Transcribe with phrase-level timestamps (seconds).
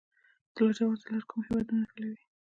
[0.53, 2.19] د لاجوردو لاره کوم هیوادونه نښلوي؟